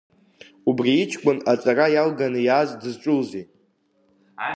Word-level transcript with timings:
Убри 0.69 0.91
иҷкәын 1.03 1.37
аҵара 1.51 1.85
иалганы 1.91 2.39
иааз 2.43 2.69
дызҿузеи? 2.81 3.45